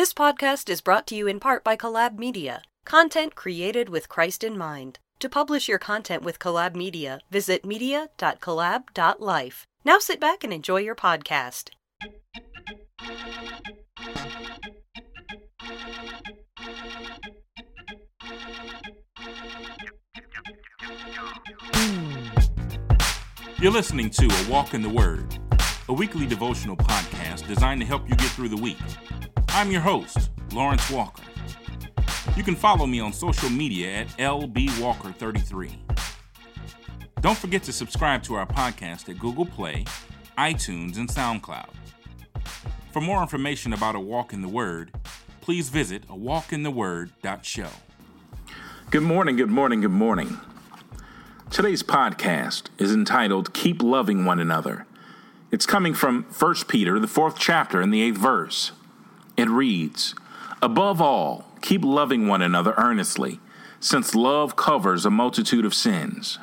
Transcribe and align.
This 0.00 0.14
podcast 0.14 0.70
is 0.70 0.80
brought 0.80 1.06
to 1.08 1.14
you 1.14 1.26
in 1.26 1.40
part 1.40 1.62
by 1.62 1.76
Collab 1.76 2.18
Media, 2.18 2.62
content 2.86 3.34
created 3.34 3.90
with 3.90 4.08
Christ 4.08 4.42
in 4.42 4.56
mind. 4.56 4.98
To 5.18 5.28
publish 5.28 5.68
your 5.68 5.78
content 5.78 6.22
with 6.22 6.38
Collab 6.38 6.74
Media, 6.74 7.20
visit 7.30 7.66
media.collab.life. 7.66 9.66
Now 9.84 9.98
sit 9.98 10.18
back 10.18 10.42
and 10.42 10.54
enjoy 10.54 10.78
your 10.78 10.94
podcast. 10.94 11.68
You're 23.58 23.70
listening 23.70 24.08
to 24.08 24.24
A 24.24 24.50
Walk 24.50 24.72
in 24.72 24.80
the 24.80 24.88
Word, 24.88 25.38
a 25.90 25.92
weekly 25.92 26.26
devotional 26.26 26.78
podcast 26.78 27.46
designed 27.46 27.82
to 27.82 27.86
help 27.86 28.08
you 28.08 28.16
get 28.16 28.30
through 28.30 28.48
the 28.48 28.56
week. 28.56 28.78
I'm 29.52 29.72
your 29.72 29.80
host, 29.80 30.30
Lawrence 30.52 30.88
Walker. 30.90 31.24
You 32.36 32.44
can 32.44 32.54
follow 32.54 32.86
me 32.86 33.00
on 33.00 33.12
social 33.12 33.50
media 33.50 33.90
at 33.90 34.08
LBWalker33. 34.10 35.72
Don't 37.20 37.36
forget 37.36 37.64
to 37.64 37.72
subscribe 37.72 38.22
to 38.22 38.34
our 38.34 38.46
podcast 38.46 39.08
at 39.08 39.18
Google 39.18 39.44
Play, 39.44 39.84
iTunes, 40.38 40.98
and 40.98 41.08
SoundCloud. 41.08 41.68
For 42.92 43.00
more 43.00 43.20
information 43.20 43.72
about 43.72 43.96
A 43.96 44.00
Walk 44.00 44.32
in 44.32 44.40
the 44.40 44.48
Word, 44.48 44.92
please 45.40 45.68
visit 45.68 46.06
awalkintheword.show. 46.06 47.70
Good 48.90 49.02
morning, 49.02 49.36
good 49.36 49.50
morning, 49.50 49.80
good 49.80 49.90
morning. 49.90 50.40
Today's 51.50 51.82
podcast 51.82 52.68
is 52.78 52.92
entitled 52.92 53.52
Keep 53.52 53.82
Loving 53.82 54.24
One 54.24 54.38
Another. 54.38 54.86
It's 55.50 55.66
coming 55.66 55.92
from 55.94 56.22
1 56.38 56.54
Peter, 56.68 57.00
the 57.00 57.08
fourth 57.08 57.36
chapter, 57.36 57.80
and 57.80 57.92
the 57.92 58.00
eighth 58.02 58.18
verse. 58.18 58.70
It 59.40 59.48
reads 59.48 60.14
Above 60.60 61.00
all, 61.00 61.46
keep 61.62 61.82
loving 61.82 62.28
one 62.28 62.42
another 62.42 62.74
earnestly, 62.76 63.40
since 63.80 64.14
love 64.14 64.54
covers 64.54 65.06
a 65.06 65.10
multitude 65.10 65.64
of 65.64 65.72
sins. 65.72 66.38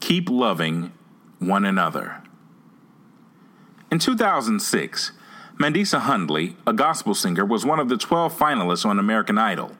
Keep 0.00 0.28
loving 0.28 0.92
one 1.38 1.64
another. 1.64 2.20
In 3.92 4.00
2006, 4.00 5.12
Mandisa 5.60 6.00
Hundley, 6.00 6.56
a 6.66 6.72
gospel 6.72 7.14
singer, 7.14 7.44
was 7.44 7.64
one 7.64 7.78
of 7.78 7.88
the 7.88 7.96
12 7.96 8.36
finalists 8.36 8.84
on 8.84 8.98
American 8.98 9.38
Idol. 9.38 9.70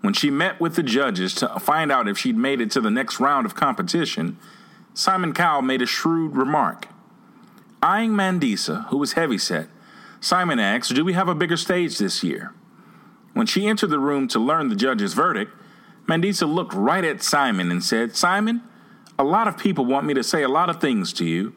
When 0.00 0.14
she 0.14 0.30
met 0.30 0.60
with 0.60 0.76
the 0.76 0.84
judges 0.84 1.34
to 1.34 1.48
find 1.58 1.90
out 1.90 2.06
if 2.06 2.16
she'd 2.16 2.36
made 2.36 2.60
it 2.60 2.70
to 2.70 2.80
the 2.80 2.90
next 2.90 3.18
round 3.18 3.46
of 3.46 3.56
competition, 3.56 4.38
Simon 4.94 5.32
Cowell 5.32 5.62
made 5.62 5.82
a 5.82 5.86
shrewd 5.86 6.36
remark. 6.36 6.86
Eyeing 7.82 8.12
Mandisa, 8.12 8.86
who 8.90 8.96
was 8.96 9.14
heavyset, 9.14 9.68
Simon 10.20 10.58
asked, 10.58 10.94
Do 10.94 11.04
we 11.04 11.12
have 11.12 11.28
a 11.28 11.34
bigger 11.34 11.56
stage 11.56 11.98
this 11.98 12.22
year? 12.22 12.52
When 13.34 13.46
she 13.46 13.66
entered 13.66 13.90
the 13.90 13.98
room 13.98 14.26
to 14.28 14.38
learn 14.38 14.68
the 14.68 14.76
judge's 14.76 15.14
verdict, 15.14 15.52
Mandisa 16.06 16.52
looked 16.52 16.74
right 16.74 17.04
at 17.04 17.22
Simon 17.22 17.70
and 17.70 17.84
said, 17.84 18.16
Simon, 18.16 18.62
a 19.18 19.24
lot 19.24 19.46
of 19.46 19.58
people 19.58 19.84
want 19.84 20.06
me 20.06 20.14
to 20.14 20.24
say 20.24 20.42
a 20.42 20.48
lot 20.48 20.70
of 20.70 20.80
things 20.80 21.12
to 21.14 21.24
you, 21.24 21.54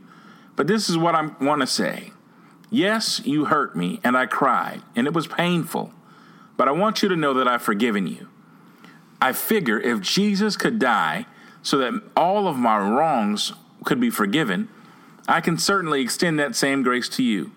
but 0.56 0.68
this 0.68 0.90
is 0.90 0.98
what 0.98 1.16
I 1.16 1.30
want 1.40 1.62
to 1.62 1.68
say. 1.68 2.12
Yes, 2.70 3.22
you 3.26 3.46
hurt 3.46 3.76
me, 3.76 4.00
and 4.04 4.18
I 4.18 4.26
cried, 4.26 4.82
and 4.96 5.08
it 5.08 5.14
was 5.14 5.28
painful, 5.28 5.94
but 6.58 6.68
I 6.68 6.72
want 6.72 7.02
you 7.02 7.10
to 7.10 7.16
know 7.16 7.34
that 7.34 7.48
I've 7.48 7.62
forgiven 7.62 8.08
you. 8.08 8.28
I 9.22 9.34
figure 9.34 9.80
if 9.80 10.02
Jesus 10.02 10.58
could 10.58 10.80
die 10.80 11.26
so 11.62 11.78
that 11.78 11.94
all 12.16 12.48
of 12.48 12.58
my 12.58 12.78
wrongs 12.78 13.54
could 13.86 14.00
be 14.00 14.10
forgiven, 14.10 14.68
I 15.28 15.42
can 15.42 15.58
certainly 15.58 16.02
extend 16.02 16.40
that 16.40 16.56
same 16.56 16.82
grace 16.82 17.08
to 17.10 17.24
you. 17.24 17.52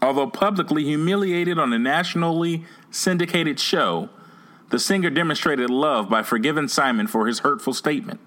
Although 0.00 0.28
publicly 0.28 0.84
humiliated 0.84 1.58
on 1.58 1.72
a 1.72 1.78
nationally 1.78 2.64
syndicated 2.90 3.58
show, 3.58 4.08
the 4.70 4.78
singer 4.78 5.10
demonstrated 5.10 5.70
love 5.70 6.08
by 6.08 6.22
forgiving 6.22 6.68
Simon 6.68 7.06
for 7.06 7.26
his 7.26 7.40
hurtful 7.40 7.72
statement. 7.72 8.20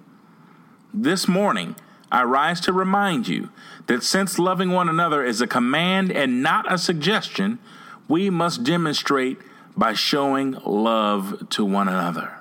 This 0.94 1.28
morning, 1.28 1.76
I 2.12 2.24
rise 2.24 2.60
to 2.62 2.74
remind 2.74 3.28
you 3.28 3.50
that 3.88 4.04
since 4.04 4.38
loving 4.38 4.72
one 4.72 4.90
another 4.90 5.24
is 5.24 5.40
a 5.40 5.48
command 5.48 6.12
and 6.12 6.44
not 6.44 6.72
a 6.72 6.78
suggestion, 6.78 7.60
we 8.08 8.30
must 8.30 8.64
demonstrate 8.64 9.38
by 9.78 9.94
showing 9.94 10.58
love 10.66 11.48
to 11.52 11.64
one 11.64 11.88
another. 11.88 12.34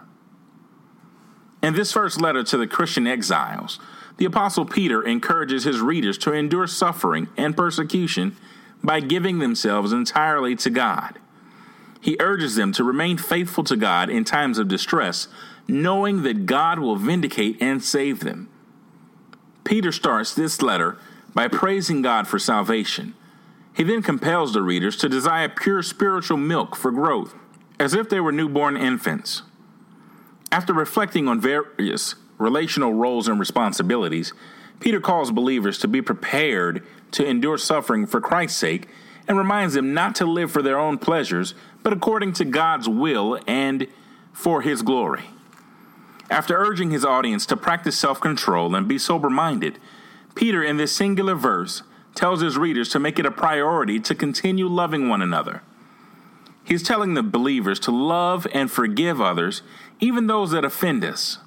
In 1.62 1.74
this 1.74 1.92
first 1.92 2.20
letter 2.20 2.42
to 2.42 2.56
the 2.56 2.66
Christian 2.66 3.06
exiles, 3.06 3.78
the 4.16 4.24
Apostle 4.24 4.64
Peter 4.64 5.06
encourages 5.06 5.64
his 5.64 5.80
readers 5.80 6.18
to 6.18 6.32
endure 6.32 6.66
suffering 6.66 7.28
and 7.36 7.56
persecution 7.56 8.36
by 8.82 9.00
giving 9.00 9.38
themselves 9.38 9.92
entirely 9.92 10.56
to 10.56 10.70
God. 10.70 11.18
He 12.00 12.16
urges 12.18 12.54
them 12.54 12.72
to 12.72 12.84
remain 12.84 13.18
faithful 13.18 13.64
to 13.64 13.76
God 13.76 14.08
in 14.08 14.24
times 14.24 14.58
of 14.58 14.68
distress, 14.68 15.28
knowing 15.68 16.22
that 16.22 16.46
God 16.46 16.78
will 16.78 16.96
vindicate 16.96 17.60
and 17.60 17.82
save 17.82 18.20
them. 18.20 18.48
Peter 19.64 19.92
starts 19.92 20.34
this 20.34 20.62
letter 20.62 20.96
by 21.34 21.46
praising 21.46 22.02
God 22.02 22.26
for 22.26 22.38
salvation. 22.38 23.14
He 23.74 23.84
then 23.84 24.02
compels 24.02 24.52
the 24.52 24.62
readers 24.62 24.96
to 24.96 25.08
desire 25.08 25.48
pure 25.48 25.82
spiritual 25.82 26.38
milk 26.38 26.74
for 26.74 26.90
growth, 26.90 27.34
as 27.78 27.94
if 27.94 28.08
they 28.08 28.20
were 28.20 28.32
newborn 28.32 28.76
infants. 28.76 29.42
After 30.50 30.72
reflecting 30.72 31.28
on 31.28 31.40
various 31.40 32.16
relational 32.38 32.94
roles 32.94 33.28
and 33.28 33.38
responsibilities, 33.38 34.32
Peter 34.80 35.00
calls 35.00 35.30
believers 35.30 35.78
to 35.78 35.88
be 35.88 36.02
prepared 36.02 36.82
to 37.12 37.24
endure 37.24 37.58
suffering 37.58 38.06
for 38.06 38.20
Christ's 38.20 38.58
sake 38.58 38.88
and 39.28 39.38
reminds 39.38 39.74
them 39.74 39.94
not 39.94 40.14
to 40.16 40.26
live 40.26 40.50
for 40.50 40.62
their 40.62 40.78
own 40.78 40.98
pleasures, 40.98 41.54
but 41.82 41.92
according 41.92 42.32
to 42.34 42.44
God's 42.44 42.88
will 42.88 43.38
and 43.46 43.86
for 44.32 44.62
his 44.62 44.82
glory. 44.82 45.24
After 46.30 46.56
urging 46.56 46.90
his 46.90 47.04
audience 47.04 47.44
to 47.46 47.56
practice 47.56 47.98
self 47.98 48.20
control 48.20 48.74
and 48.74 48.88
be 48.88 48.98
sober 48.98 49.30
minded, 49.30 49.78
Peter, 50.34 50.62
in 50.62 50.76
this 50.76 50.94
singular 50.94 51.34
verse, 51.34 51.82
tells 52.14 52.40
his 52.40 52.56
readers 52.56 52.88
to 52.90 52.98
make 52.98 53.18
it 53.18 53.26
a 53.26 53.30
priority 53.30 53.98
to 54.00 54.14
continue 54.14 54.66
loving 54.68 55.08
one 55.08 55.22
another. 55.22 55.62
He's 56.64 56.82
telling 56.82 57.14
the 57.14 57.22
believers 57.22 57.80
to 57.80 57.90
love 57.90 58.46
and 58.54 58.70
forgive 58.70 59.20
others, 59.20 59.62
even 59.98 60.26
those 60.26 60.52
that 60.52 60.64
offend 60.64 61.04
us. 61.04 61.38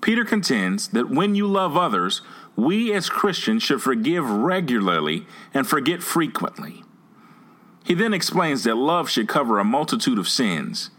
Peter 0.00 0.24
contends 0.24 0.88
that 0.88 1.10
when 1.10 1.34
you 1.34 1.46
love 1.46 1.76
others, 1.76 2.22
we 2.56 2.92
as 2.92 3.08
Christians 3.08 3.62
should 3.62 3.82
forgive 3.82 4.28
regularly 4.28 5.26
and 5.54 5.66
forget 5.66 6.02
frequently. 6.02 6.84
He 7.84 7.94
then 7.94 8.12
explains 8.12 8.64
that 8.64 8.76
love 8.76 9.08
should 9.08 9.28
cover 9.28 9.58
a 9.58 9.64
multitude 9.64 10.18
of 10.18 10.28
sins. 10.28 10.90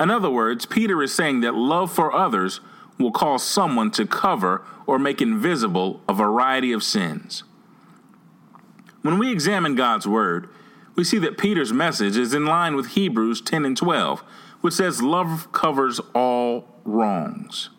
In 0.00 0.10
other 0.10 0.30
words, 0.30 0.66
Peter 0.66 1.02
is 1.02 1.14
saying 1.14 1.40
that 1.40 1.54
love 1.54 1.92
for 1.92 2.12
others 2.12 2.60
will 2.98 3.12
cause 3.12 3.42
someone 3.42 3.90
to 3.92 4.06
cover 4.06 4.64
or 4.86 4.98
make 4.98 5.20
invisible 5.20 6.00
a 6.08 6.14
variety 6.14 6.72
of 6.72 6.82
sins. 6.82 7.44
When 9.02 9.18
we 9.18 9.30
examine 9.30 9.74
God's 9.74 10.06
Word, 10.06 10.48
we 10.94 11.04
see 11.04 11.18
that 11.18 11.38
Peter's 11.38 11.72
message 11.72 12.16
is 12.16 12.34
in 12.34 12.46
line 12.46 12.76
with 12.76 12.88
Hebrews 12.88 13.40
10 13.40 13.64
and 13.64 13.76
12, 13.76 14.20
which 14.60 14.74
says 14.74 15.02
love 15.02 15.50
covers 15.52 16.00
all 16.14 16.68
wrongs. 16.84 17.70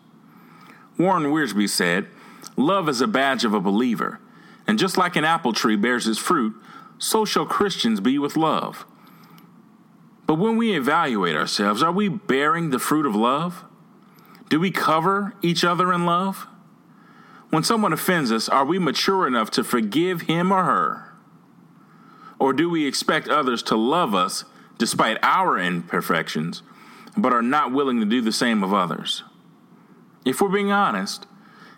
Warren 0.98 1.24
Wiersbe 1.24 1.68
said, 1.68 2.08
Love 2.56 2.88
is 2.88 3.00
a 3.00 3.06
badge 3.06 3.44
of 3.44 3.54
a 3.54 3.60
believer, 3.60 4.20
and 4.66 4.78
just 4.78 4.96
like 4.96 5.16
an 5.16 5.24
apple 5.24 5.52
tree 5.52 5.76
bears 5.76 6.06
its 6.06 6.18
fruit, 6.18 6.54
so 6.98 7.24
shall 7.24 7.46
Christians 7.46 8.00
be 8.00 8.18
with 8.18 8.36
love. 8.36 8.86
But 10.26 10.36
when 10.36 10.56
we 10.56 10.76
evaluate 10.76 11.36
ourselves, 11.36 11.82
are 11.82 11.92
we 11.92 12.08
bearing 12.08 12.70
the 12.70 12.78
fruit 12.78 13.06
of 13.06 13.14
love? 13.14 13.64
Do 14.48 14.58
we 14.60 14.70
cover 14.70 15.34
each 15.42 15.64
other 15.64 15.92
in 15.92 16.06
love? 16.06 16.46
When 17.50 17.62
someone 17.62 17.92
offends 17.92 18.32
us, 18.32 18.48
are 18.48 18.64
we 18.64 18.78
mature 18.78 19.26
enough 19.26 19.50
to 19.52 19.64
forgive 19.64 20.22
him 20.22 20.52
or 20.52 20.64
her? 20.64 21.14
Or 22.38 22.52
do 22.52 22.68
we 22.68 22.86
expect 22.86 23.28
others 23.28 23.62
to 23.64 23.76
love 23.76 24.14
us 24.14 24.44
despite 24.78 25.18
our 25.22 25.58
imperfections, 25.58 26.62
but 27.16 27.32
are 27.32 27.42
not 27.42 27.72
willing 27.72 28.00
to 28.00 28.06
do 28.06 28.20
the 28.20 28.32
same 28.32 28.62
of 28.62 28.74
others? 28.74 29.22
If 30.24 30.40
we're 30.40 30.48
being 30.48 30.72
honest, 30.72 31.26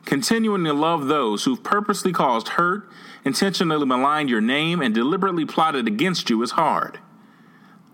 continuing 0.06 0.64
to 0.64 0.72
love 0.72 1.06
those 1.06 1.44
who've 1.44 1.62
purposely 1.62 2.12
caused 2.12 2.48
hurt, 2.50 2.88
intentionally 3.24 3.84
maligned 3.84 4.30
your 4.30 4.40
name, 4.40 4.80
and 4.80 4.94
deliberately 4.94 5.44
plotted 5.44 5.86
against 5.86 6.30
you 6.30 6.42
is 6.42 6.52
hard. 6.52 6.98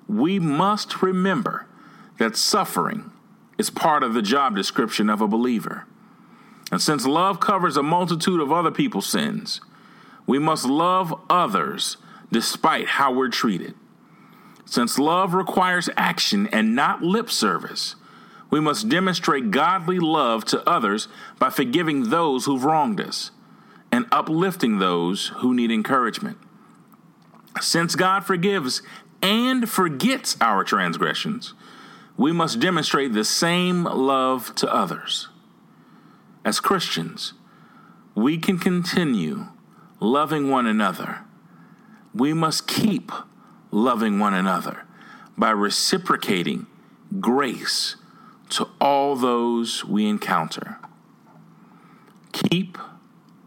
We 0.07 0.39
must 0.39 1.03
remember 1.03 1.67
that 2.19 2.37
suffering 2.37 3.11
is 3.59 3.71
part 3.71 4.03
of 4.03 4.15
the 4.15 4.23
job 4.23 4.55
description 4.55 5.11
of 5.11 5.21
a 5.21 5.27
believer. 5.27 5.87
And 6.71 6.81
since 6.81 7.07
love 7.07 7.41
covers 7.41 7.77
a 7.77 7.83
multitude 7.83 8.41
of 8.41 8.53
other 8.53 8.71
people's 8.71 9.07
sins, 9.07 9.61
we 10.27 10.39
must 10.39 10.65
love 10.65 11.15
others 11.29 11.97
despite 12.31 12.89
how 12.89 13.13
we're 13.13 13.29
treated. 13.29 13.75
Since 14.65 14.99
love 14.99 15.35
requires 15.35 15.91
action 15.97 16.47
and 16.49 16.75
not 16.75 17.03
lip 17.03 17.31
service, 17.31 17.97
we 18.53 18.61
must 18.61 18.91
demonstrate 18.91 19.51
godly 19.51 19.99
love 19.99 20.45
to 20.45 20.69
others 20.69 21.09
by 21.39 21.49
forgiving 21.49 22.11
those 22.11 22.45
who've 22.45 22.63
wronged 22.63 23.01
us 23.01 23.31
and 23.91 24.07
uplifting 24.13 24.79
those 24.79 25.29
who 25.39 25.55
need 25.55 25.71
encouragement. 25.71 26.37
Since 27.63 27.97
God 27.97 28.27
forgives 28.27 28.83
and 29.23 29.69
forgets 29.71 30.37
our 30.43 30.65
transgressions, 30.65 31.55
we 32.19 32.31
must 32.31 32.61
demonstrate 32.61 33.15
the 33.15 33.25
same 33.25 33.85
love 33.85 34.55
to 34.57 34.73
others. 34.73 35.31
As 36.45 36.61
Christians, 36.61 37.33
we 38.15 38.37
can 38.37 38.59
continue 38.59 39.47
loving 39.99 40.51
one 40.51 40.67
another. 40.67 41.21
We 42.15 42.35
must 42.35 42.69
keep 42.69 43.11
loving 43.71 44.19
one 44.19 44.35
another 44.35 44.85
by 45.39 45.53
reciprocating 45.53 46.67
grace 47.19 47.97
to 48.53 48.69
all 48.83 49.17
those 49.17 49.83
we 49.83 50.07
encounter. 50.07 50.79
Keep 52.33 52.77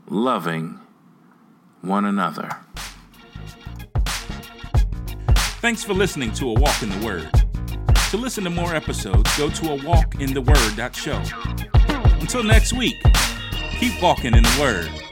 loving 0.10 0.80
one 1.82 2.06
another. 2.06 2.50
Thanks 5.62 5.84
for 5.84 5.94
listening 5.94 6.32
to 6.34 6.50
A 6.50 6.54
Walk 6.54 6.82
in 6.82 6.90
the 6.90 7.06
Word. 7.06 7.30
To 8.10 8.18
listen 8.18 8.44
to 8.46 8.50
more 8.50 8.74
episodes, 8.74 9.38
go 9.38 9.50
to 9.50 9.74
a 9.74 9.78
walkintheword.show. 9.78 11.22
Until 12.20 12.44
next 12.44 12.74
week, 12.74 12.96
keep 13.80 14.02
walking 14.02 14.34
in 14.34 14.42
the 14.42 14.58
Word. 14.60 15.05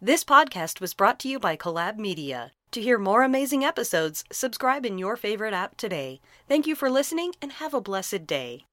This 0.00 0.22
podcast 0.22 0.80
was 0.80 0.94
brought 0.94 1.18
to 1.20 1.28
you 1.28 1.40
by 1.40 1.56
Collab 1.56 1.96
Media. 1.96 2.52
To 2.70 2.80
hear 2.80 2.98
more 2.98 3.24
amazing 3.24 3.64
episodes, 3.64 4.22
subscribe 4.30 4.86
in 4.86 4.96
your 4.96 5.16
favorite 5.16 5.52
app 5.52 5.76
today. 5.76 6.20
Thank 6.46 6.68
you 6.68 6.76
for 6.76 6.88
listening 6.88 7.32
and 7.42 7.50
have 7.50 7.74
a 7.74 7.80
blessed 7.80 8.24
day. 8.24 8.64